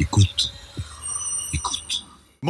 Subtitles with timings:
[0.00, 0.50] Écoute.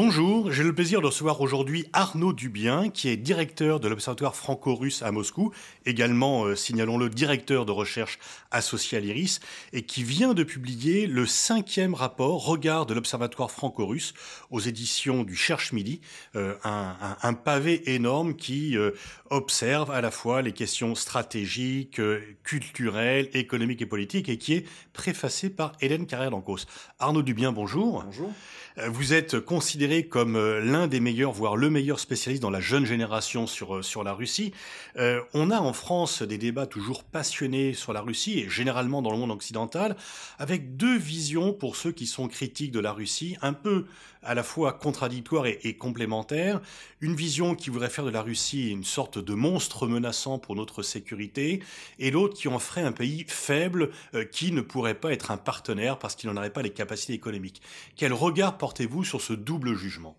[0.03, 5.03] Bonjour, j'ai le plaisir de recevoir aujourd'hui Arnaud Dubien, qui est directeur de l'Observatoire franco-russe
[5.03, 5.53] à Moscou,
[5.85, 8.19] également, euh, signalons-le, directeur de recherche
[8.51, 9.41] associé à l'IRIS,
[9.75, 14.15] et qui vient de publier le cinquième rapport Regard de l'Observatoire franco-russe
[14.51, 16.01] aux éditions du Cherche Midi,
[16.35, 18.93] euh, un, pavé énorme qui euh,
[19.29, 22.01] observe à la fois les questions stratégiques,
[22.43, 26.65] culturelles, économiques et politiques, et qui est préfacé par Hélène Carrère-Dancos.
[26.99, 28.03] Arnaud Dubien, bonjour.
[28.05, 28.33] Bonjour.
[28.81, 32.61] Euh, Vous êtes considéré comme euh, l'un des meilleurs, voire le meilleur spécialiste dans la
[32.61, 34.53] jeune génération sur, euh, sur la Russie.
[35.35, 39.19] On a en France des débats toujours passionnés sur la Russie, et généralement dans le
[39.19, 39.97] monde occidental,
[40.39, 43.87] avec deux visions pour ceux qui sont critiques de la Russie, un peu
[44.23, 46.61] à la fois contradictoires et, complémentaires.
[47.01, 50.83] Une vision qui voudrait faire de la Russie une sorte de monstre menaçant pour notre
[50.83, 51.63] sécurité,
[51.99, 53.91] et l'autre qui en ferait un pays faible
[54.33, 57.63] qui ne pourrait pas être un partenaire parce qu'il n'en aurait pas les capacités économiques.
[57.97, 60.17] Quel regard portez-vous sur ce double jugement?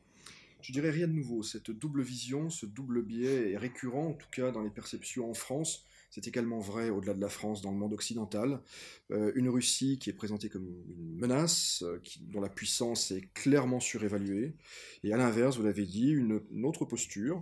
[0.61, 1.41] Je dirais rien de nouveau.
[1.41, 5.33] Cette double vision, ce double biais est récurrent, en tout cas dans les perceptions en
[5.33, 5.85] France.
[6.09, 8.61] C'est également vrai au-delà de la France, dans le monde occidental.
[9.11, 13.79] Euh, une Russie qui est présentée comme une menace, euh, dont la puissance est clairement
[13.79, 14.57] surévaluée.
[15.05, 17.41] Et à l'inverse, vous l'avez dit, une, une autre posture,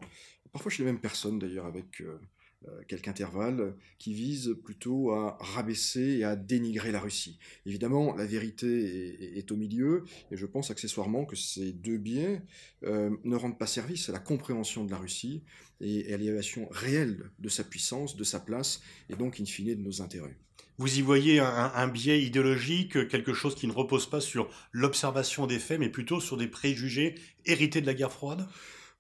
[0.52, 2.19] parfois chez les mêmes personnes d'ailleurs, avec euh,
[2.67, 7.39] euh, quelque intervalle, qui vise plutôt à rabaisser et à dénigrer la Russie.
[7.65, 12.41] Évidemment, la vérité est- au milieu, et je pense accessoirement que ces deux biais
[12.83, 15.43] euh, ne rendent pas service à la compréhension de la Russie
[15.81, 19.81] et à l'évaluation réelle de sa puissance, de sa place, et donc in fine de
[19.81, 20.35] nos intérêts.
[20.77, 25.59] Vous y voyez un biais idéologique, quelque chose qui ne repose pas sur l'observation des
[25.59, 27.15] faits, mais plutôt sur des préjugés
[27.45, 28.47] hérités de la guerre froide?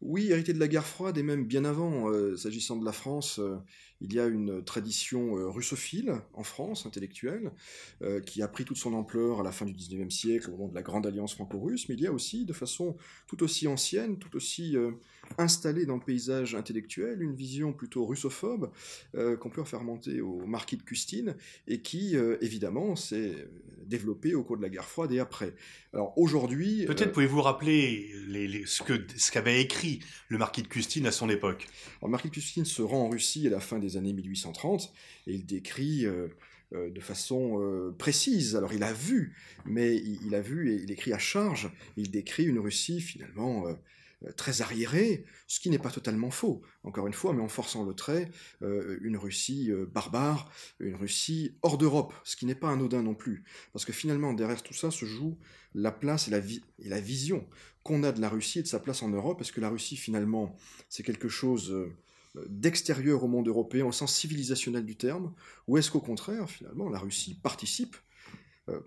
[0.01, 3.37] Oui, hérité de la guerre froide et même bien avant, euh, s'agissant de la France,
[3.39, 3.57] euh,
[3.99, 7.51] il y a une tradition euh, russophile en France, intellectuelle,
[8.25, 10.75] qui a pris toute son ampleur à la fin du XIXe siècle, au moment de
[10.75, 12.95] la Grande Alliance franco-russe, mais il y a aussi, de façon
[13.27, 14.77] tout aussi ancienne, tout aussi
[15.37, 18.71] installée dans le paysage intellectuel, une vision plutôt russophobe,
[19.13, 21.35] qu'on peut faire remonter au marquis de Custine,
[21.67, 23.49] et qui, évidemment, s'est
[23.89, 25.53] développée au cours de la guerre froide et après.
[25.93, 26.85] Alors aujourd'hui...
[26.85, 31.05] Peut-être euh, pouvez-vous rappeler les- les- ce que ce qu'avait écrit le marquis de Custine
[31.07, 31.67] à son époque.
[32.01, 34.93] Alors, Marquis de Custine se rend en Russie à la fin des années 1830
[35.27, 36.27] et il décrit euh,
[36.73, 38.55] euh, de façon euh, précise.
[38.55, 39.35] Alors il a vu,
[39.65, 41.71] mais il, il a vu et il écrit à charge.
[41.97, 43.73] Il décrit une Russie finalement euh,
[44.35, 47.93] très arriérée, ce qui n'est pas totalement faux, encore une fois, mais en forçant le
[47.93, 48.29] trait,
[48.61, 53.15] euh, une Russie euh, barbare, une Russie hors d'Europe, ce qui n'est pas anodin non
[53.15, 55.37] plus, parce que finalement derrière tout ça se joue
[55.73, 57.47] la place et la, et la vision
[57.83, 59.95] qu'on a de la Russie et de sa place en Europe, parce que la Russie
[59.95, 60.57] finalement
[60.89, 65.33] c'est quelque chose euh, d'extérieur au monde européen au sens civilisationnel du terme,
[65.67, 67.95] ou est-ce qu'au contraire, finalement, la Russie participe
[68.69, 68.79] euh,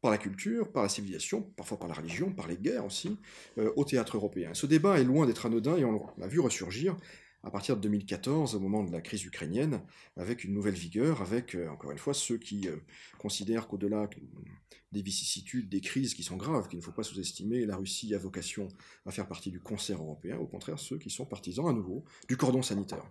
[0.00, 3.18] par la culture, par la civilisation, parfois par la religion, par les guerres aussi,
[3.58, 4.50] euh, au théâtre européen.
[4.54, 6.96] Ce débat est loin d'être anodin et on l'a vu ressurgir
[7.42, 9.80] à partir de 2014, au moment de la crise ukrainienne,
[10.16, 12.76] avec une nouvelle vigueur, avec, euh, encore une fois, ceux qui euh,
[13.18, 14.08] considèrent qu'au-delà
[14.96, 18.18] des vicissitudes, des crises qui sont graves, qu'il ne faut pas sous-estimer, la Russie a
[18.18, 18.68] vocation
[19.04, 22.38] à faire partie du concert européen, au contraire, ceux qui sont partisans à nouveau du
[22.38, 23.04] cordon sanitaire.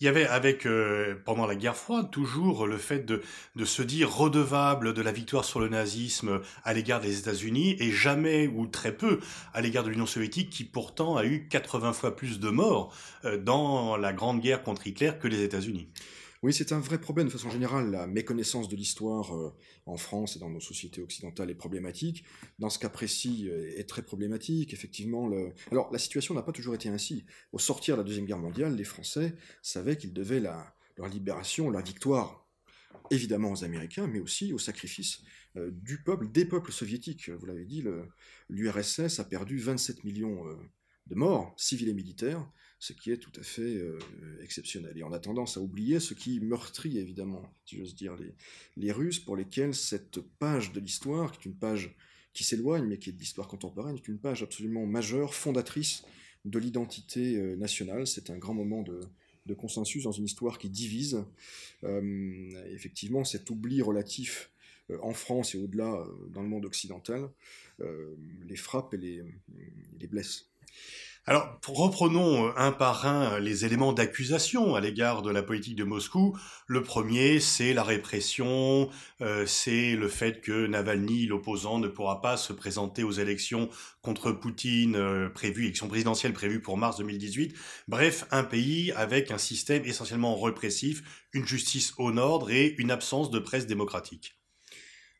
[0.00, 3.22] Il y avait avec euh, pendant la guerre froide toujours le fait de,
[3.56, 7.90] de se dire redevable de la victoire sur le nazisme à l'égard des États-Unis et
[7.90, 9.18] jamais ou très peu
[9.52, 13.36] à l'égard de l'Union soviétique qui pourtant a eu 80 fois plus de morts euh,
[13.36, 15.88] dans la grande guerre contre Hitler que les États-Unis.
[16.42, 17.28] Oui, c'est un vrai problème.
[17.28, 19.54] De façon générale, la méconnaissance de l'histoire euh,
[19.86, 22.24] en France et dans nos sociétés occidentales est problématique.
[22.58, 24.72] Dans ce cas précis, euh, est très problématique.
[24.72, 25.30] Effectivement,
[25.70, 27.24] alors la situation n'a pas toujours été ainsi.
[27.52, 30.74] Au sortir de la Deuxième Guerre mondiale, les Français savaient qu'ils devaient la...
[30.96, 32.42] leur libération, la victoire,
[33.10, 35.22] évidemment aux Américains, mais aussi au sacrifice
[35.56, 37.28] euh, du peuple, des peuples soviétiques.
[37.28, 37.84] Vous l'avez dit,
[38.48, 40.56] l'URSS a perdu 27 millions euh,
[41.06, 42.50] de morts, civils et militaires,
[42.82, 43.96] ce qui est tout à fait euh,
[44.42, 44.98] exceptionnel.
[44.98, 48.16] Et on a tendance à oublier ce qui meurtrit, évidemment, si j'ose dire,
[48.76, 51.94] les, Russes, pour lesquels cette page de l'histoire, qui est une page
[52.32, 56.02] qui s'éloigne, mais qui est de l'histoire contemporaine, est une page absolument majeure, fondatrice
[56.44, 58.08] de l'identité euh, nationale.
[58.08, 59.00] C'est un grand moment de,
[59.54, 61.24] consensus dans une histoire qui divise.
[61.84, 64.50] Euh, effectivement, cet oubli relatif
[65.02, 67.30] en France et au-delà, dans le monde occidental,
[67.78, 69.22] les frappe et les,
[70.00, 70.52] les blesse.
[71.24, 75.84] Alors, reprenons euh, un par un les éléments d'accusation à l'égard de la politique de
[75.84, 76.36] Moscou.
[76.66, 78.90] Le premier, c'est la répression,
[79.20, 83.68] euh, c'est le fait que Navalny, l'opposant, ne pourra pas se présenter aux élections
[84.00, 87.54] contre Poutine euh, prévues, élections présidentielles prévues pour mars 2018.
[87.86, 93.30] Bref, un pays avec un système essentiellement répressif, une justice au ordre et une absence
[93.30, 94.36] de presse démocratique.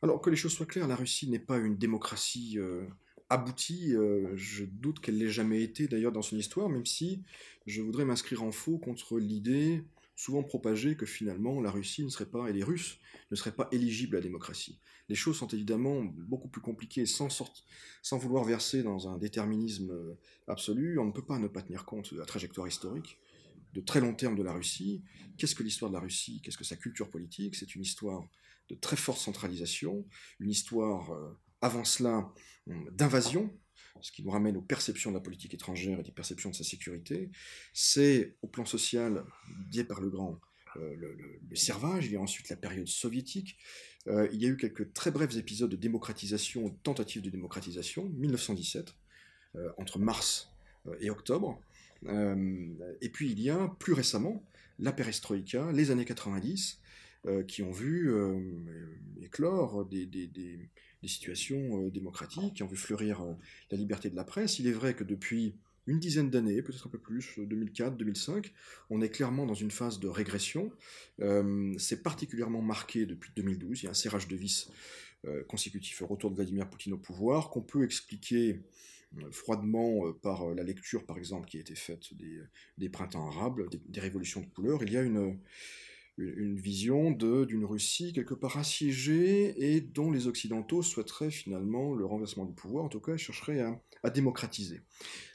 [0.01, 2.85] Alors que les choses soient claires, la Russie n'est pas une démocratie euh,
[3.33, 3.95] aboutie.
[3.95, 7.23] euh, je doute qu'elle l'ait jamais été d'ailleurs dans son histoire, même si
[7.65, 9.83] je voudrais m'inscrire en faux contre l'idée
[10.15, 12.99] souvent propagée que finalement la Russie ne serait pas, et les Russes
[13.31, 14.79] ne seraient pas éligibles à la démocratie.
[15.09, 17.29] Les choses sont évidemment beaucoup plus compliquées sans,
[18.13, 20.99] vouloir verser dans un déterminisme euh, absolu.
[20.99, 23.19] On ne peut pas ne pas tenir compte de la trajectoire historique
[23.73, 25.03] de très long terme de la Russie.
[25.37, 26.41] Qu'est-ce que l'histoire de la Russie?
[26.43, 27.55] Qu'est-ce que sa culture politique?
[27.55, 28.23] C'est une histoire
[28.69, 30.05] de très forte centralisation,
[30.39, 32.31] une histoire, euh, avant cela,
[32.69, 33.49] hum, d'invasion,
[34.01, 36.63] ce qui nous ramène aux perceptions de la politique étrangère et des perceptions de sa
[36.63, 37.31] sécurité.
[37.73, 39.23] C'est, au plan social,
[39.69, 40.39] dit par le grand,
[40.77, 43.57] euh, le, servage, il y a ensuite la période soviétique,
[44.07, 48.09] Euh, il y a eu quelques très brefs épisodes de démocratisation, de tentatives de démocratisation,
[48.09, 48.93] 1917,
[49.55, 50.51] euh, entre mars
[50.87, 51.57] euh, et octobre.
[52.07, 54.43] Euh, et puis il y a, plus récemment,
[54.77, 56.81] la perestroïka, les années 90,
[57.27, 58.41] euh, qui ont vu euh,
[59.21, 60.05] éclore des-
[61.03, 63.33] des situations euh, démocratiques, qui ont vu fleurir euh,
[63.69, 64.57] la liberté de la presse.
[64.57, 65.55] Il est vrai que depuis
[65.85, 68.51] une dizaine d'années, peut-être un peu plus, 2004, 2005,
[68.89, 70.71] on est clairement dans une phase de régression.
[71.19, 73.81] Euh, C'est particulièrement marqué depuis 2012.
[73.81, 74.71] Il y a un serrage de vis
[75.25, 78.61] euh, consécutif au retour de Vladimir Poutine au pouvoir, qu'on peut expliquer
[79.17, 82.41] euh, froidement euh, par euh, la lecture, par exemple, qui a été faite des,
[82.77, 84.81] des printemps arabes, des, des révolutions de couleur.
[84.83, 85.37] Il y a une,
[86.17, 92.45] une, vision d'une Russie quelque part assiégée et dont les Occidentaux souhaiteraient finalement le renversement
[92.45, 93.61] du pouvoir, en tout cas, chercheraient
[94.03, 94.81] à, démocratiser.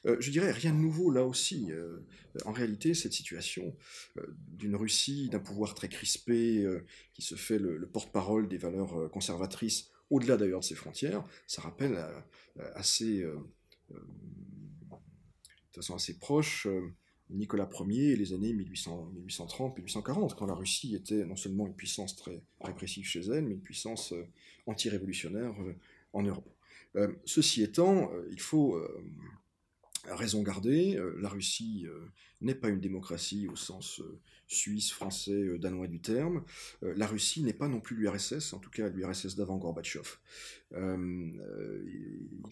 [0.06, 1.72] Euh, je dirais rien de nouveau là aussi.
[1.72, 1.98] Euh,
[2.44, 3.74] en réalité, cette situation
[4.18, 4.22] euh,
[4.52, 6.64] d'une Russie, d'un pouvoir très crispé,
[7.14, 11.62] qui se fait le, le porte-parole des valeurs conservatrices, au-delà d'ailleurs de ses frontières, ça
[11.62, 11.98] rappelle
[12.74, 13.22] assez,
[13.90, 13.96] de
[15.74, 16.66] façon assez proche
[17.30, 22.16] Nicolas Ier et les années 1800 1830-1840, quand la Russie était non seulement une puissance
[22.16, 24.26] très répressive chez elle, mais une puissance euh,
[24.66, 25.74] anti-révolutionnaire euh,
[26.12, 26.48] en Europe.
[26.96, 28.80] Euh, ceci étant, il faut
[30.06, 31.86] raison garder, la Russie
[32.40, 34.00] n'est pas une démocratie au sens
[34.46, 36.44] suisse, français, danois du terme.
[36.80, 40.16] La Russie n'est pas non plus l'URSS, en tout cas l'URSS d'avant Gorbatchev.
[40.74, 41.82] Euh, euh,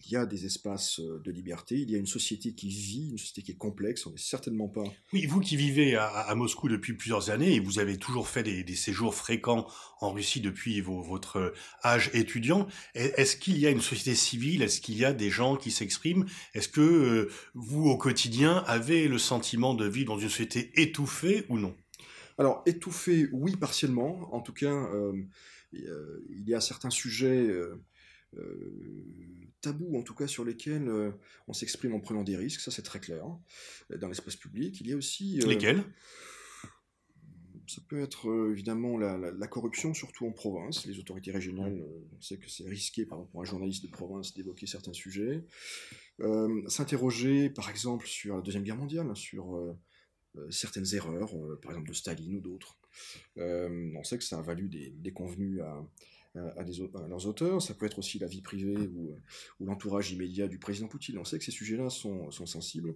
[0.05, 3.09] il y a des espaces euh, de liberté, il y a une société qui vit,
[3.11, 6.35] une société qui est complexe, on n'est certainement pas Oui, vous qui vivez à, à
[6.35, 9.67] Moscou depuis plusieurs années et vous avez toujours fait des, des séjours fréquents
[10.01, 11.53] en Russie depuis vos- votre
[11.83, 15.29] âge étudiant, est- est-ce qu'il y a une société civile Est-ce qu'il y a des
[15.29, 16.25] gens qui s'expriment?
[16.53, 21.45] Est-ce que euh, vous, au quotidien, avez le sentiment de vivre dans une société étouffée
[21.49, 21.75] ou non?
[22.37, 24.33] Alors, étouffé, oui, partiellement.
[24.33, 25.13] En tout cas, euh,
[25.73, 27.81] il y a certains sujets euh,
[29.61, 31.11] tabous, en tout cas, sur lesquels euh,
[31.47, 33.39] on s'exprime en prenant des risques, ça c'est très clair, hein,
[33.97, 34.79] dans l'espace public.
[34.81, 35.41] Il y a aussi...
[35.41, 35.83] euh, Lesquels?
[37.69, 40.85] ça peut être euh, évidemment la, la- la corruption, surtout en province.
[40.85, 43.89] Les autorités régionales, euh, on sait que c'est risqué, par exemple, pour un journaliste de
[43.91, 45.43] province d'évoquer certains sujets.
[46.21, 49.77] Euh, S'interroger, par exemple, sur la Deuxième Guerre mondiale, sur euh,
[50.37, 52.77] euh, certaines erreurs, euh, par exemple de Staline ou d'autres.
[53.37, 55.85] Euh, on sait que ça a valu des déconvenues à, à,
[56.37, 57.61] à leurs auteurs.
[57.61, 59.19] Ça peut être aussi la vie privée ou, euh,
[59.59, 61.17] ou l'entourage immédiat du président Poutine.
[61.17, 62.95] On sait que ces sujets-là sont, sensibles.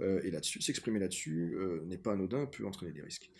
[0.00, 3.30] Euh, et là-dessus, s'exprimer là-dessus euh, n'est pas anodin, peut entraîner des risques.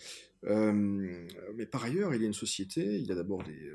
[0.43, 3.71] Mais par ailleurs, il y a une société, il y a d'abord des,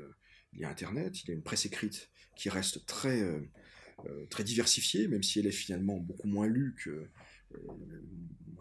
[0.52, 3.22] il y a Internet, il y a une presse écrite qui reste très,
[4.30, 7.08] très diversifiée, même si elle est finalement beaucoup moins lue que,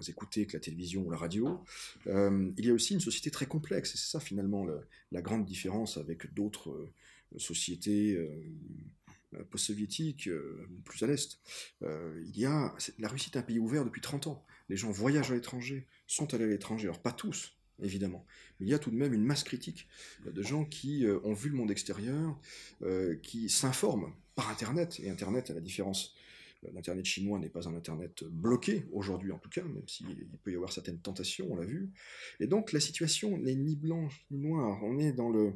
[0.06, 1.60] moins écoutée que la télévision ou la radio.
[2.08, 4.82] Euh, il y a aussi une société très complexe, et c'est ça finalement le-
[5.12, 6.90] la grande différence avec d'autres euh,
[7.38, 10.30] sociétés euh, post-soviétiques,
[10.86, 11.40] plus à l'Est.
[11.82, 14.46] Il y a, la Russie est un pays ouvert depuis 30 ans.
[14.70, 18.26] Les gens voyagent à l'étranger, sont allés à l'étranger, alors pas tous, évidemment,
[18.60, 19.90] mais il y a tout de même une masse critique
[20.26, 22.40] de gens qui ont vu le monde extérieur,
[23.24, 26.16] qui s'informent par Internet, et Internet, à la différence,
[26.74, 30.56] l'Internet chinois n'est pas un Internet bloqué, aujourd'hui en tout cas, même s'il peut y
[30.56, 31.92] avoir certaines tentations, on l'a vu.
[32.40, 35.54] Et donc la situation n'est ni blanche ni noire, on est dans le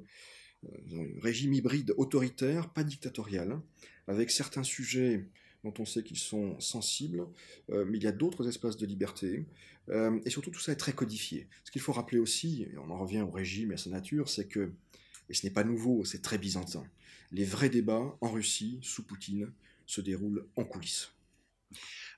[0.65, 3.63] euh, régime hybride autoritaire, pas dictatorial, hein,
[4.07, 5.25] avec certains sujets
[5.63, 7.25] dont on sait qu'ils sont sensibles,
[7.69, 9.45] euh, mais il y a d'autres espaces de liberté,
[9.89, 11.47] euh, et surtout tout ça est très codifié.
[11.63, 14.29] Ce qu'il faut rappeler aussi, et on en revient au régime et à sa nature,
[14.29, 14.71] c'est que,
[15.29, 16.85] et ce n'est pas nouveau, c'est très byzantin,
[17.31, 19.51] les vrais débats en Russie, sous Poutine,
[19.89, 21.11] se déroulent en coulisses.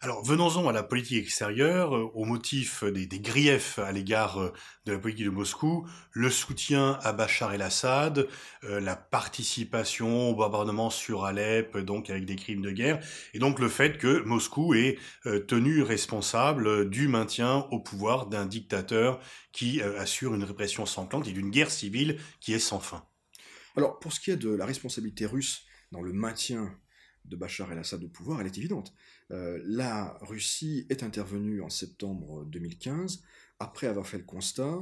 [0.01, 4.51] Alors venons-en à la politique extérieure, euh, au motif des, des griefs à l'égard euh,
[4.85, 8.27] de la politique de Moscou, le soutien à Bachar el-Assad,
[8.63, 12.99] euh, la participation au bombardement sur Alep, donc avec des crimes de guerre,
[13.33, 14.97] et donc le fait que Moscou est
[15.27, 21.27] euh, tenu responsable du maintien au pouvoir d'un dictateur qui euh, assure une répression sanglante
[21.27, 23.05] et d'une guerre civile qui est sans fin.
[23.77, 26.75] Alors, pour ce qui est de la responsabilité russe dans le maintien
[27.25, 28.93] de Bachar el-Assad au pouvoir, elle est évidente.
[29.31, 33.23] Euh, la Russie est intervenue en septembre 2015,
[33.59, 34.79] après avoir fait le constat,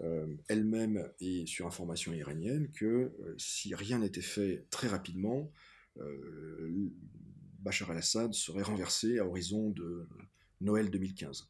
[0.00, 5.52] euh, elle-même et sur information iranienne, que euh, si rien n'était fait très rapidement,
[7.60, 10.06] Bachar el-Assad serait renversé à horizon de
[10.60, 11.48] Noël 2015.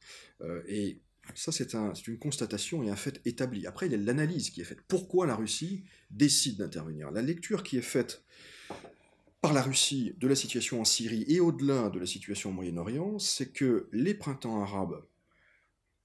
[0.69, 1.01] et
[1.35, 1.75] ça, c'est
[2.07, 3.67] une constatation et un fait établi.
[3.67, 4.83] Après, il y a l'analyse qui est faite.
[4.87, 7.11] Pourquoi la Russie décide d'intervenir?
[7.11, 8.25] La lecture qui est faite
[9.41, 13.19] par la Russie de la situation en Syrie et au-delà de la situation au Moyen-Orient,
[13.19, 15.05] c'est que les printemps arabes,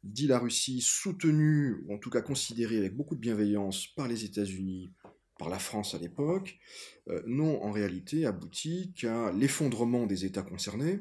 [0.04, 4.26] dit la Russie, soutenus, ou en tout cas considérés avec beaucoup de bienveillance par les
[4.26, 4.92] États-Unis,
[5.38, 6.60] par la France à l'époque,
[7.08, 11.00] euh, n'ont en réalité abouti qu'à l'effondrement des États concernés.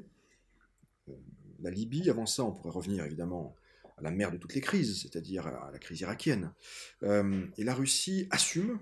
[1.08, 1.12] Euh,
[1.60, 3.54] la Libye, avant ça, on pourrait revenir évidemment
[3.98, 6.52] à la mère de toutes les crises, c'est-à-dire à la crise irakienne.
[7.02, 8.78] Euh, et la Russie assume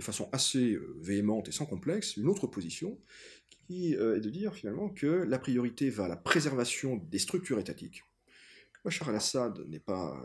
[0.00, 2.98] de façon assez euh, véhémente et sans complexe une autre position
[3.50, 7.58] qui euh, est de dire finalement que la priorité va à la préservation des structures
[7.58, 8.02] étatiques.
[8.84, 10.18] Bachar al-Assad n'est pas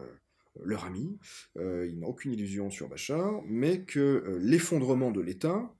[0.63, 1.19] leur ami,
[1.57, 5.75] il n'a aucune illusion sur Bachar, mais que l'effondrement de l'État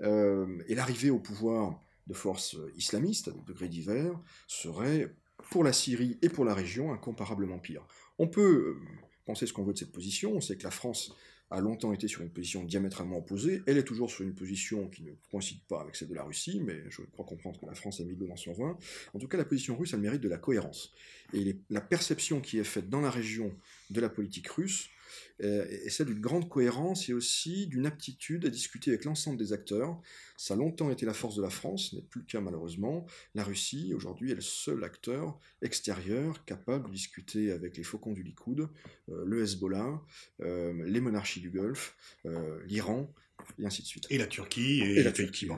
[0.00, 5.14] et l'arrivée au pouvoir de forces islamistes à des degrés divers serait
[5.50, 7.86] pour la Syrie et pour la région incomparablement pire.
[8.18, 8.80] On peut euh,
[9.24, 11.14] penser ce qu'on veut de cette position, on sait que la France
[11.50, 15.02] a longtemps été sur une position diamétralement opposée, elle est toujours sur une position qui
[15.02, 18.00] ne coïncide pas avec celle de la Russie, mais je crois comprendre que la France
[18.00, 18.78] a mis l'eau dans son vin.
[19.14, 20.92] En tout cas, la position russe a le mérite de la cohérence.
[21.32, 23.52] Et la perception qui est faite dans la région
[23.90, 24.90] de la politique russe
[25.40, 30.00] et celle d'une grande cohérence et aussi d'une aptitude à discuter avec l'ensemble des acteurs.
[30.36, 33.06] Ça a longtemps été la force de la France, ce n'est plus le cas malheureusement.
[33.34, 38.22] La Russie, aujourd'hui, est le seul acteur extérieur capable de discuter avec les faucons du
[38.22, 38.68] Likoud,
[39.08, 40.02] euh, le Hezbollah,
[40.40, 41.96] euh, les monarchies du Golfe,
[42.66, 43.12] l'Iran,
[43.58, 44.06] et ainsi de suite.
[44.10, 45.48] Et la Turquie, et, la Turquie.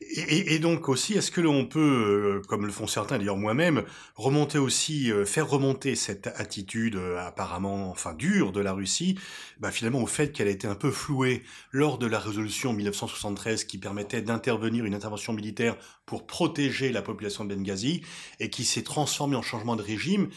[0.00, 3.84] Et, et, donc aussi, est-ce que l'on peut, euh, comme le font certains, d'ailleurs moi-même,
[4.16, 9.18] remonter aussi, euh, faire remonter cette attitude euh, apparemment, enfin dure de la Russie,
[9.58, 13.64] bah, finalement au fait qu'elle a été un peu flouée lors de la résolution 1973
[13.64, 18.02] qui permettait d'intervenir une intervention militaire pour protéger la population de Benghazi
[18.40, 20.28] et qui s'est transformée en changement de régime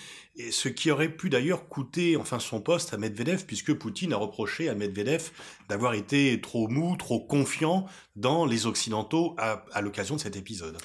[0.51, 4.69] ce qui aurait pu d'ailleurs coûter enfin son poste à Medvedev, puisque Poutine a reproché
[4.69, 5.31] à Medvedev
[5.67, 10.77] d'avoir été trop mou, trop confiant dans les Occidentaux à, l'occasion de cet épisode.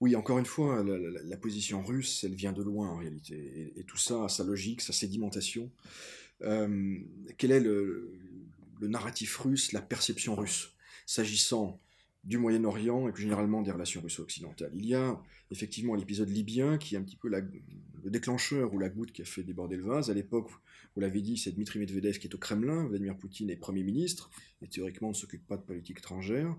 [0.00, 3.96] Oui, encore une fois, la, position russe, elle vient de loin en réalité, et, tout
[3.96, 5.70] ça sa logique, sa sédimentation.
[6.42, 6.98] Euh,
[7.38, 8.10] quel est le,
[8.80, 10.72] le narratif russe, la perception russe,
[11.06, 11.78] s'agissant
[12.24, 14.72] du Moyen-Orient et plus généralement des relations russo-occidentales.
[14.74, 18.88] Il y a effectivement l'épisode libyen qui est un petit peu le déclencheur ou la
[18.88, 20.10] goutte qui a fait déborder le vase.
[20.10, 20.50] À l'époque,
[20.94, 24.30] vous l'avez dit, c'est Dmitri Medvedev qui est au Kremlin, Vladimir Poutine est Premier ministre,
[24.62, 26.56] et théoriquement ne s'occupe pas de politique étrangère.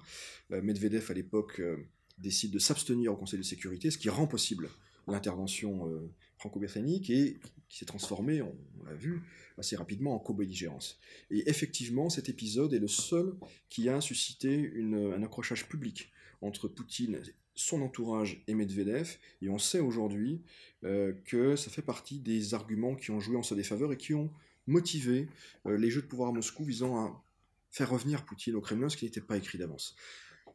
[0.52, 1.78] Euh, Medvedev, à l'époque, euh,
[2.18, 4.70] décide de s'abstenir au Conseil de sécurité, ce qui rend possible
[5.08, 7.38] l'intervention euh, franco-britannique et
[7.70, 9.22] qui s'est transformée, on, l'a vu,
[9.58, 11.00] assez rapidement en co-belligérance.
[11.32, 13.36] Et effectivement, cet épisode est le seul
[13.70, 16.12] qui a suscité un accrochage public
[16.42, 17.22] entre Poutine,
[17.56, 20.42] son entourage et Medvedev, et on sait aujourd'hui
[20.84, 24.14] euh, que ça fait partie des arguments qui ont joué en sa défaveur et qui
[24.14, 24.30] ont
[24.68, 25.30] motivé
[25.66, 27.24] euh, les jeux de pouvoir à Moscou visant à
[27.72, 29.96] faire revenir Poutine au Kremlin, ce qui n'était pas écrit d'avance.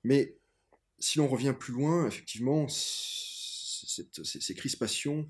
[0.04, 0.36] Mais
[0.98, 5.28] si l'on revient plus loin, effectivement, ces, crispations,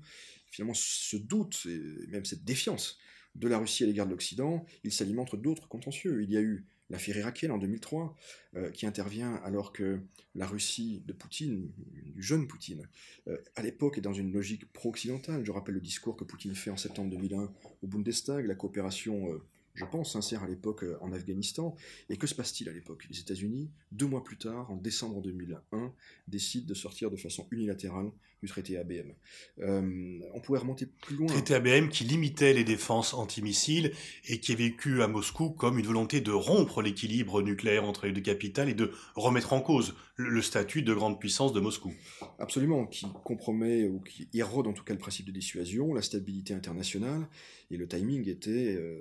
[0.51, 2.99] finalement ce doute, et même cette défiance
[3.35, 6.21] de la Russie à l'égard de l'Occident, il s'alimente d'autres contentieux.
[6.21, 8.15] Il y a eu l'affaire irakienne en 2003,
[8.55, 10.01] euh, qui intervient alors que
[10.35, 12.87] la Russie de Poutine, du jeune Poutine,
[13.27, 15.45] euh, à l'époque est dans une logique pro-occidentale.
[15.45, 19.41] Je rappelle le discours que Poutine fait en septembre 2001 au Bundestag, la coopération euh,
[19.73, 21.75] je pense, sincère à l'époque euh, en Afghanistan.
[22.09, 23.05] Et que se passe-t-il à l'époque?
[23.09, 25.93] Les États-Unis, deux mois plus tard, en décembre 2001,
[26.27, 28.11] décident de sortir de façon unilatérale
[28.41, 29.13] du traité ABM.
[29.59, 31.27] Euh, on pourrait remonter plus loin.
[31.27, 33.91] Traité ABM qui limitait les défenses antimissiles
[34.27, 38.13] et qui est vécu à Moscou comme une volonté de rompre l'équilibre nucléaire entre les
[38.13, 41.93] deux capitales et de remettre en cause le statut de grande puissance de Moscou.
[42.39, 46.53] Absolument, qui compromet ou qui érode en tout cas le principe de dissuasion, la stabilité
[46.53, 47.27] internationale,
[47.69, 48.99] et le timing était, euh,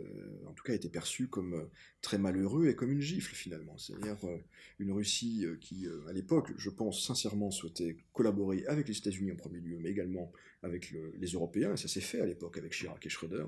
[0.48, 1.64] en tout cas, était perçu comme euh,
[2.02, 3.76] très malheureux et comme une gifle finalement.
[3.78, 4.38] C'est-à-dire euh,
[4.78, 9.60] une Russie qui, à l'époque, je pense sincèrement, souhaitait collaborer avec les États-Unis en premier
[9.60, 13.08] lieu, mais également avec les Européens, et ça s'est fait à l'époque avec Chirac et
[13.08, 13.44] Schröder.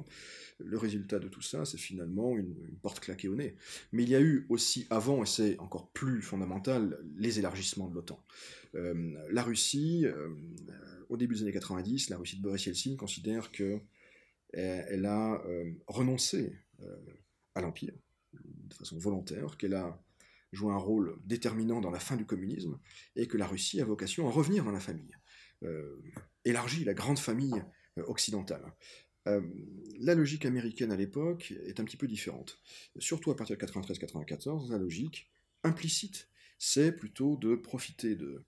[0.59, 3.55] Le résultat de tout ça, c'est finalement une, porte claquée au nez.
[3.93, 7.95] Mais il y a eu aussi avant, et c'est encore plus fondamental, les élargissements de
[7.95, 8.23] l'OTAN.
[8.75, 10.07] la Russie,
[11.09, 13.81] au début des années 90, la Russie de Boris Yeltsin considère que
[14.53, 16.57] elle a euh, renoncé euh,
[17.55, 17.95] à l'Empire
[18.33, 20.03] de façon volontaire, qu'elle a
[20.53, 22.79] joue un rôle déterminant dans la fin du communisme,
[23.17, 25.17] et que la Russie a vocation à revenir dans la famille,
[25.65, 25.97] euh,
[26.45, 27.63] élargie, la grande famille
[27.99, 28.63] euh, occidentale.
[29.29, 29.41] Euh,
[30.01, 32.61] la logique américaine à l'époque est un petit peu différente.
[32.99, 35.31] Surtout à partir de 93-94, la logique
[35.63, 38.45] implicite, c'est plutôt de profiter de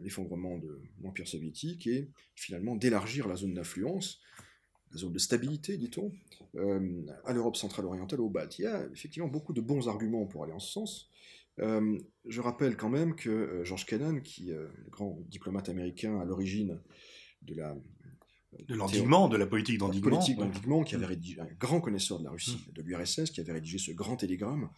[0.00, 4.20] l'effondrement de l'Empire soviétique et finalement d'élargir la zone d'influence,
[4.92, 6.12] la zone de stabilité, dit-on,
[7.24, 8.58] à l'Europe centrale orientale, au Baltes.
[8.58, 11.10] Il y a effectivement beaucoup de bons arguments pour aller en ce sens.
[11.60, 15.68] Euh, je rappelle quand même que euh, George Kennan, qui est euh, le grand diplomate
[15.68, 16.80] américain à l'origine
[17.42, 17.76] de la
[18.68, 20.16] de l'endiguement, de la politique d'endiguement.
[20.16, 22.72] politique d'endiguement, qui avait rédigé, un grand connaisseur de la Russie, mm.
[22.72, 24.70] de l'URSS, qui avait rédigé ce grand télégramme,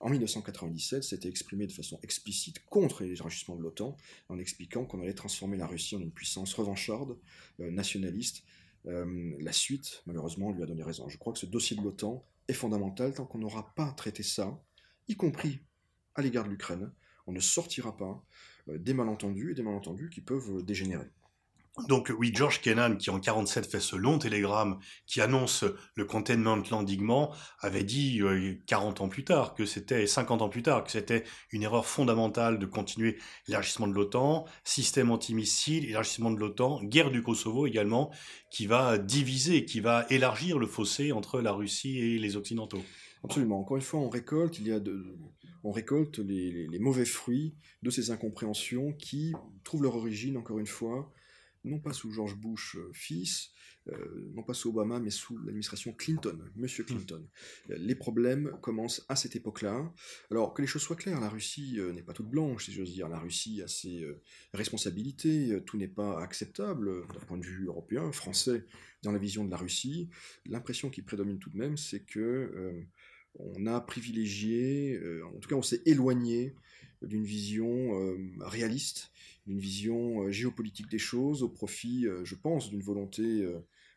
[0.00, 3.94] en 1997, s'était exprimé de façon explicite contre les l'élargissement de l'OTAN,
[4.30, 7.18] en expliquant qu'on allait transformer la Russie en une puissance revancharde,
[7.58, 8.42] nationaliste.
[8.86, 11.08] La suite, malheureusement, lui a donné raison.
[11.08, 14.60] Je crois que ce dossier de l'OTAN est fondamental tant qu'on n'aura pas traité ça,
[15.08, 15.60] y compris
[16.14, 16.92] à l'égard de l'Ukraine.
[17.26, 18.24] On ne sortira pas
[18.68, 21.10] euh, des malentendus et des malentendus qui peuvent euh, dégénérer.
[21.88, 25.64] Donc oui, George Kennan, qui en 47 fait ce long télégramme qui annonce
[25.94, 28.22] le containment, l'endiguement, avait dit
[28.66, 31.86] 40 euh, ans plus tard que c'était 50 ans plus tard que c'était une erreur
[31.86, 38.10] fondamentale de continuer l'élargissement de l'OTAN, système antimissile, élargissement de l'OTAN, guerre du Kosovo également,
[38.50, 42.82] qui va diviser, qui va élargir le fossé entre la Russie et les Occidentaux.
[43.22, 43.60] Absolument.
[43.60, 45.04] Encore une fois, on récolte, il y a de,
[45.64, 49.32] on récolte les, mauvais fruits de ces incompréhensions qui
[49.64, 51.12] trouvent leur origine, encore une fois,
[51.66, 53.50] non pas sous George Bush euh, fils,
[53.88, 56.86] euh, non pas sous Obama, mais sous l'administration Clinton, Monsieur hmm.
[56.86, 57.28] Clinton.
[57.68, 59.92] Les problèmes commencent à cette époque-là.
[60.30, 62.92] Alors que les choses soient claires, la Russie euh, n'est pas toute blanche, si j'ose
[62.92, 63.08] dire.
[63.08, 64.06] La Russie a ses
[64.54, 65.62] responsabilités.
[65.66, 68.64] Tout n'est pas acceptable d'un point de vue européen, français,
[69.02, 70.08] dans la vision de la Russie.
[70.46, 72.86] L'impression qui prédomine tout de même, c'est que
[73.38, 76.54] on a privilégié, euh, en tout cas on s'est éloigné
[77.06, 79.10] d'une vision euh, réaliste,
[79.46, 83.46] d'une vision euh, géopolitique des choses, au profit, je pense, d'une volonté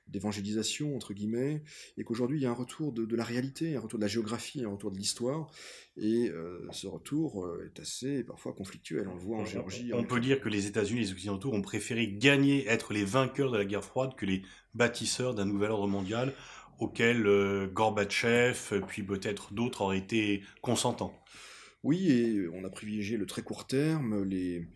[0.07, 1.61] d'évangélisation, entre guillemets,
[1.97, 4.63] et qu'aujourd'hui il y a un retour de, la réalité, un retour de la géographie,
[4.63, 5.51] un retour de l'histoire,
[5.97, 6.31] et
[6.71, 9.91] ce retour est assez parfois conflictuel, on le voit en Géorgie.
[9.93, 13.57] On peut dire que les États-Unis, les Occidentaux ont préféré gagner, être les vainqueurs de
[13.57, 14.41] la guerre froide que les
[14.73, 16.33] bâtisseurs d'un nouvel ordre mondial
[16.79, 21.13] auxquels euh, Gorbatchev, puis peut-être d'autres auraient été consentants.
[21.83, 24.67] Oui, et on a privilégié le très court terme, les,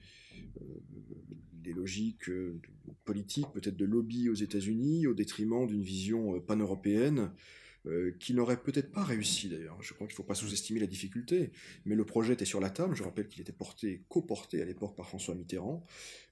[0.61, 2.61] euh, logiques euh,
[3.05, 7.31] politiques, peut-être de lobby aux États-Unis, au détriment d'une vision pan-européenne
[7.85, 9.75] euh, qui n'aurait peut-être pas réussi d'ailleurs.
[9.81, 11.51] Je crois qu'il ne faut pas sous-estimer la difficulté,
[11.83, 12.95] mais le projet était sur la table.
[12.95, 15.85] Je rappelle qu'il était porté, co-porté à l'époque par François Mitterrand.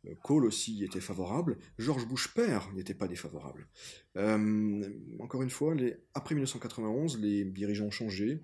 [0.08, 1.58] Euh, Kohl aussi était favorable.
[1.78, 3.68] Georges Bush père n'était pas défavorable.
[4.16, 5.76] Euh, encore une fois,
[6.14, 8.42] après 1991, les dirigeants ont changé.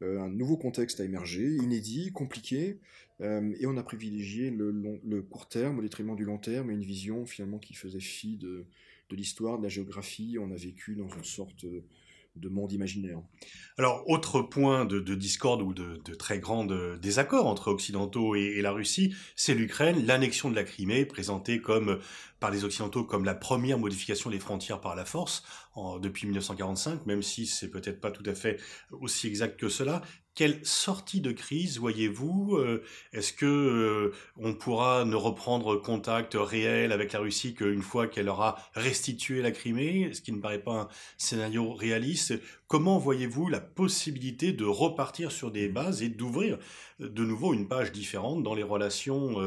[0.00, 2.78] Un nouveau contexte a émergé, inédit, compliqué,
[3.20, 7.26] et on a privilégié le, court terme au détriment du long terme, et une vision
[7.26, 8.64] finalement qui faisait fi de,
[9.10, 10.36] de l'histoire, de la géographie.
[10.40, 11.66] On a vécu dans une sorte
[12.40, 13.20] de monde imaginaire.
[13.76, 19.14] Alors, autre point de, discorde ou de, très grand désaccord entre Occidentaux et, la Russie,
[19.36, 21.98] c'est l'Ukraine, l'annexion de la Crimée, présentée comme
[22.40, 25.44] par les Occidentaux comme la première modification des frontières par la force
[26.00, 28.58] depuis 1945, même si c'est peut-être pas tout à fait
[28.90, 30.02] aussi exact que cela.
[30.38, 36.92] Quelle sortie de crise voyez-vous euh, Est-ce que euh, on pourra ne reprendre contact réel
[36.92, 40.82] avec la Russie qu'une fois qu'elle aura restitué la Crimée Ce qui ne paraît pas
[40.82, 42.34] un scénario réaliste?
[42.68, 46.58] Comment voyez-vous la possibilité de repartir sur des bases et d'ouvrir
[47.00, 49.40] euh, de nouveau une page différente dans les relations,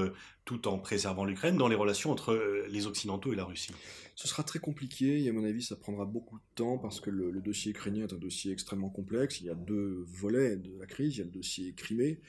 [0.57, 3.73] tout en préservant l'Ukraine, dans les relations entre les Occidentaux et la Russie
[4.15, 7.09] ce sera très compliqué et à mon avis ça prendra beaucoup de temps parce que
[7.09, 9.41] le, dossier ukrainien est un dossier extrêmement complexe.
[9.41, 12.19] Il y a deux volets de la crise, il y a le dossier Crimée.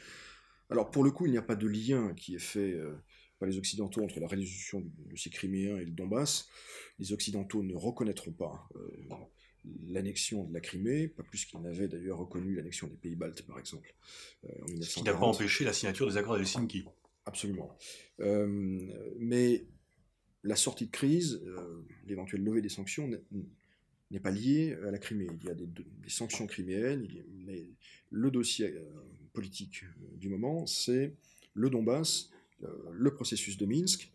[0.70, 2.94] Alors pour le coup il n'y a pas de lien qui est fait euh,
[3.38, 6.48] par les Occidentaux entre la résolution du dossier criméen et le Donbass.
[6.98, 9.14] Les Occidentaux ne reconnaîtront pas euh,
[9.88, 13.58] l'annexion de la Crimée, pas plus qu'ils n'avaient d'ailleurs reconnu l'annexion des pays baltes par
[13.58, 13.94] exemple.
[14.44, 16.86] Euh, en Ce qui n'a pas empêché la signature des accords de Helsinki.
[17.24, 17.76] Absolument.
[19.18, 19.64] mais
[20.44, 23.08] la sortie de crise, euh, l'éventuelle levée des sanctions
[24.10, 25.28] n'est pas liée à la Crimée.
[25.40, 25.68] Il y a des,
[26.08, 27.06] sanctions criméennes,
[27.46, 27.66] mais
[28.10, 28.84] le dossier euh,
[29.32, 31.14] politique euh, du moment, c'est
[31.54, 32.30] le Donbass,
[32.92, 34.12] le processus de Minsk.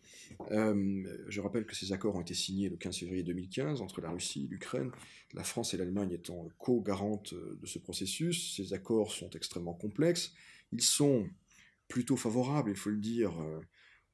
[0.50, 4.48] je rappelle que ces accords ont été signés le 15 février 2015 entre la Russie,
[4.50, 4.90] l'Ukraine,
[5.34, 8.56] la France et l'Allemagne étant co-garantes de ce processus.
[8.56, 10.32] Ces accords sont extrêmement complexes.
[10.72, 11.28] Ils sont
[11.88, 13.32] plutôt favorables, il faut le dire,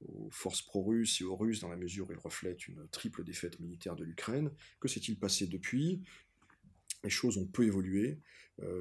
[0.01, 3.61] aux forces pro-russes et aux Russes dans la mesure où ils reflètent une triple défaite
[3.61, 4.51] militaire de l'Ukraine.
[4.81, 6.03] Que s'est-il passé depuis?
[7.03, 8.21] Les choses ont peu évolué.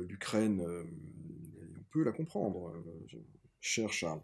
[0.07, 2.73] L'Ukraine, on peut la comprendre,
[3.59, 4.23] cherche à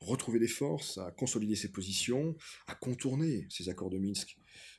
[0.00, 4.36] retrouver des forces, à consolider ses positions, à contourner ces accords de Minsk,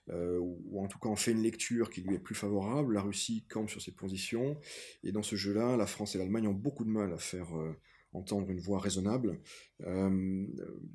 [0.10, 2.94] euh, ou, en tout cas en fait une lecture qui lui est plus favorable.
[2.94, 4.58] La Russie campe sur ses positions,
[5.04, 7.74] et dans ce jeu-là, la France et l'Allemagne ont beaucoup de mal à faire euh,
[8.14, 9.40] entendre une voix raisonnable.
[9.82, 10.46] Euh,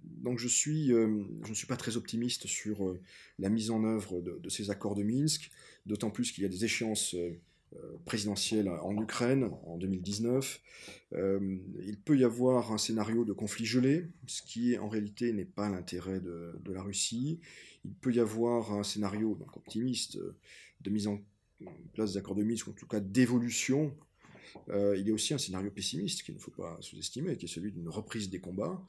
[0.05, 2.96] donc je, suis, je ne suis pas très optimiste sur
[3.38, 5.51] la mise en œuvre de, ces accords de Minsk,
[5.87, 7.14] d'autant plus qu'il y a des échéances
[7.77, 10.61] euh, présidentielle en Ukraine en 2019.
[11.12, 15.44] Euh, il peut y avoir un scénario de conflit gelé, ce qui en réalité n'est
[15.44, 17.38] pas l'intérêt de, la Russie.
[17.85, 20.19] Il peut y avoir un scénario donc optimiste
[20.81, 21.21] de mise en
[21.93, 23.95] place d'accords de Minsk, ou en tout cas d'évolution
[24.69, 27.49] euh, il y a aussi un scénario pessimiste qu'il ne faut pas sous-estimer, qui est
[27.49, 28.81] celui d'une reprise des combats.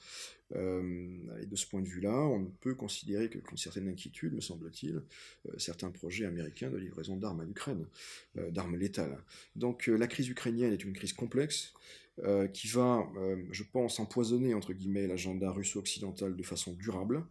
[0.55, 4.95] Euh, et de ce point de vue-là, on peut considérer qu'une certaine inquiétude, me semble-t-il,
[4.95, 7.85] euh, certains projets américains de livraison d'armes à l'Ukraine,
[8.35, 9.17] d'armes létales.
[9.55, 11.73] Donc la crise ukrainienne est une crise complexe.
[12.53, 13.09] qui va,
[13.51, 17.25] je pense, empoisonner entre guillemets l'agenda russo-occidental de façon durable.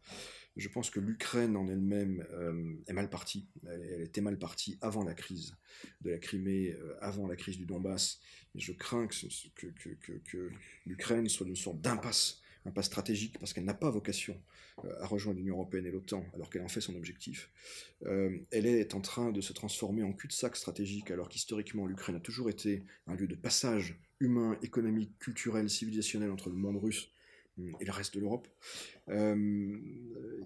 [0.60, 3.48] Je pense que l'Ukraine en elle-même euh, est mal partie.
[3.66, 5.56] Elle, était mal partie avant la crise
[6.02, 8.20] de la Crimée, euh, avant la crise du Donbass.
[8.54, 10.50] Et je crains que,
[10.84, 14.38] l'Ukraine soit une sorte d'impasse, impasse stratégique, parce qu'elle n'a pas vocation
[14.84, 17.50] euh, à rejoindre l'Union européenne et l'OTAN, alors qu'elle en fait son objectif.
[18.02, 22.50] elle est en train de se transformer en cul-de-sac stratégique, alors qu'historiquement l'Ukraine a toujours
[22.50, 27.10] été un lieu de passage humain, économique, culturel, civilisationnel entre le monde russe
[27.80, 28.48] et le reste de l'Europe.
[29.08, 29.78] Euh,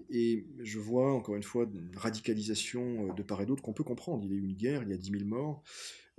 [0.09, 3.83] et je vois encore une fois une radicalisation euh, de part et d'autre qu'on peut
[3.83, 4.23] comprendre.
[4.25, 5.63] Il y a eu une guerre, il y a 10 000 morts,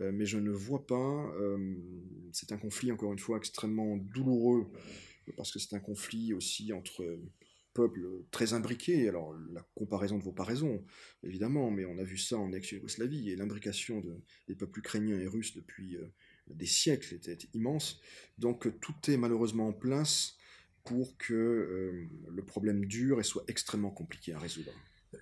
[0.01, 1.33] euh, mais je ne vois pas.
[2.33, 4.67] c'est un conflit encore une fois extrêmement douloureux
[5.37, 7.19] parce que c'est un conflit aussi entre
[7.75, 9.09] peuples très imbriqués.
[9.09, 10.85] Alors la comparaison ne vaut pas raison,
[11.25, 15.27] évidemment, mais on a vu ça en ex-Yougoslavie et l'imbrication de, des peuples ukrainiens et
[15.27, 15.99] russes depuis
[16.49, 18.01] des siècles était immense.
[18.39, 20.36] Donc tout est malheureusement en place
[20.87, 24.73] pour que euh, le problème dure et soit extrêmement compliqué à résoudre.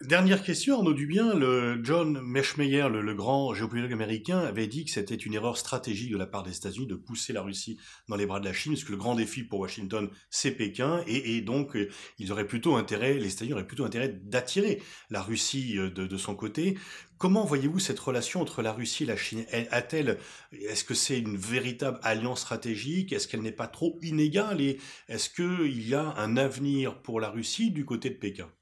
[0.00, 1.34] Dernière question, Arnaud Dubien.
[1.34, 6.16] Le John Meschmeyer, le, grand géopolitique américain, avait dit que c'était une erreur stratégique de
[6.16, 8.84] la part des États-Unis de pousser la Russie dans les bras de la Chine, parce
[8.84, 13.14] que le grand défi pour Washington, c'est Pékin, et, donc euh, ils auraient plutôt intérêt,
[13.14, 16.76] les États-Unis auraient plutôt intérêt d'attirer la Russie euh, de, son côté.
[17.24, 19.46] Comment voyez-vous cette relation entre la Russie et la Chine?
[19.70, 20.18] A-t-elle,
[20.52, 23.14] est-ce que c'est une véritable alliance stratégique?
[23.14, 24.60] Est-ce qu'elle n'est pas trop inégale?
[24.60, 28.52] Et est-ce qu'il y a un avenir pour la Russie du côté de Pékin?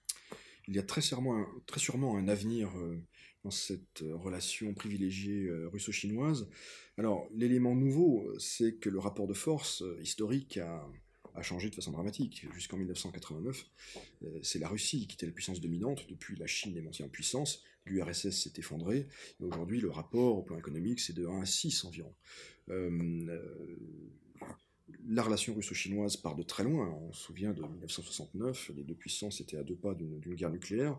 [0.68, 3.02] Il y a très sûrement un, avenir euh,
[3.42, 6.48] dans cette euh, relation privilégiée euh, russo-chinoise.
[6.98, 10.88] Alors, l'élément nouveau, c'est que le rapport de force historique a,
[11.42, 12.46] changé de façon dramatique.
[12.54, 13.66] Jusqu'en 1989,
[14.42, 16.06] c'est la Russie qui était la puissance dominante.
[16.08, 17.64] Depuis, la Chine est montée en puissance.
[17.86, 19.08] L'URSS s'est effondré.
[19.40, 22.14] Et aujourd'hui, le rapport au plan économique, c'est de 1 à 6 environ
[25.08, 26.88] la relation russo-chinoise part de très loin.
[27.02, 30.98] On se souvient de 1969, les deux puissances étaient à deux pas d'une guerre nucléaire.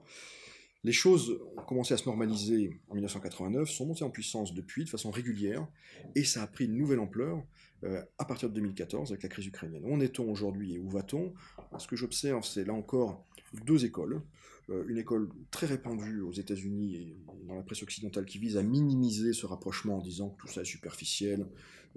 [0.83, 4.89] Les choses ont commencé à se normaliser en 1989, sont montées en puissance depuis de
[4.89, 5.65] façon régulière,
[6.13, 7.41] et ça a pris une nouvelle ampleur
[7.85, 9.83] euh, à partir de 2014 avec la crise ukrainienne.
[9.85, 11.33] Où en est-on aujourd'hui et où va-t-on?
[11.77, 13.25] Ce que j'observe, c'est là encore
[13.65, 14.21] deux écoles.
[14.69, 18.63] Euh, une école très répandue aux États-Unis et dans la presse occidentale qui vise à
[18.63, 21.45] minimiser ce rapprochement en disant que tout ça est superficiel,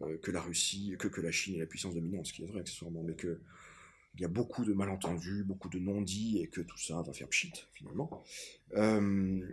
[0.03, 2.47] euh, que la Russie, que, que la Chine est la puissance dominante, ce qui est
[2.47, 3.39] vrai accessoirement, mais que
[4.17, 7.29] il y a beaucoup de malentendus, beaucoup de non-dits, et que tout ça va faire
[7.29, 8.25] pchit, finalement.
[8.75, 9.47] Euh,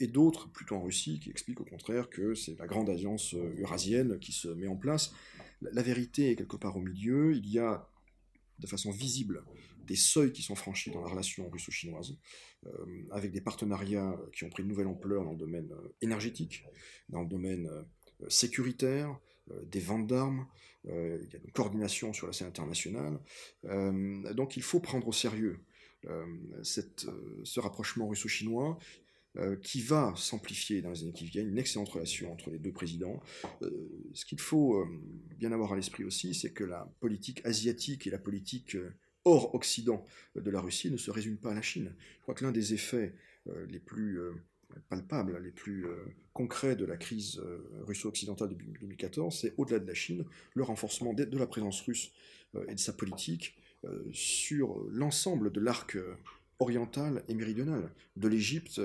[0.00, 4.18] et d'autres, plutôt en Russie, qui expliquent au contraire que c'est la grande alliance eurasienne
[4.18, 5.12] qui se met en place.
[5.60, 7.36] La, vérité est quelque part au milieu.
[7.36, 7.86] Il y a,
[8.60, 9.44] de façon visible,
[9.88, 12.16] des seuils qui sont franchis dans la relation russo-chinoise,
[12.66, 12.70] euh,
[13.10, 15.70] avec des partenariats qui ont pris une nouvelle ampleur dans le domaine
[16.02, 16.64] énergétique,
[17.08, 17.68] dans le domaine
[18.28, 19.18] sécuritaire,
[19.52, 20.46] euh, des ventes d'armes,
[20.86, 23.18] euh, il y a une coordination sur la scène internationale.
[23.64, 25.60] Euh, donc il faut prendre au sérieux
[26.62, 28.78] ce rapprochement russo-chinois
[29.62, 33.20] qui va s'amplifier dans les années qui viennent, une excellente relation entre les deux présidents.
[34.14, 34.86] ce qu'il faut
[35.36, 38.76] bien avoir à l'esprit aussi, c'est que la politique asiatique et la politique
[39.28, 40.02] hors Occident
[40.34, 41.94] de la Russie ne se résument pas à la Chine.
[42.16, 43.14] Je crois que l'un des effets
[43.68, 44.18] les plus
[44.88, 45.96] palpables, les plus euh,
[46.32, 51.12] concrets de la crise euh, russo-occidentale de 2014, c'est au-delà de la Chine, le renforcement
[51.12, 52.12] de, la présence russe
[52.54, 53.56] euh, et de sa politique
[54.10, 55.96] sur l'ensemble de l'arc
[56.58, 58.80] oriental et méridional, de l'Égypte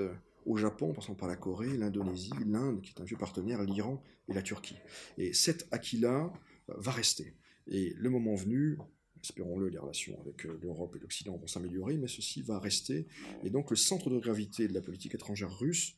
[0.46, 4.34] au Japon, passant par la Corée, l'Indonésie, l'Inde, qui est un vieux partenaire, l'Iran et
[4.34, 4.76] la Turquie.
[5.18, 6.32] Et cet acquis-là
[6.68, 7.34] va rester.
[7.66, 8.78] Et le moment venu,
[9.24, 13.06] espérons-le, les relations avec euh, l'Europe et l'Occident vont s'améliorer, mais ceci va rester.
[13.42, 15.96] Et donc le centre de gravité de la politique étrangère russe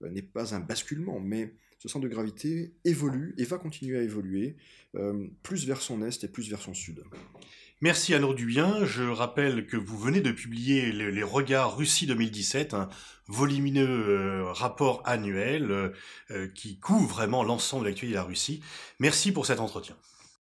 [0.00, 4.56] n'est pas un basculement, mais ce centre de gravité évolue et va continuer à évoluer,
[5.42, 7.04] plus vers son est et plus vers son sud.
[7.84, 8.86] Merci Anne Dubien.
[8.86, 12.88] Je rappelle que vous venez de publier Les, Regards Russie 2017, un
[13.26, 15.90] volumineux euh, rapport annuel euh,
[16.30, 18.62] euh, qui couvre vraiment l'ensemble de l'actualité de la Russie.
[19.00, 19.96] Merci pour cet entretien.